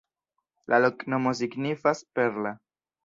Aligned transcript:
La 0.73 0.79
loknomo 0.85 1.33
signifas: 1.41 2.03
perla. 2.21 2.59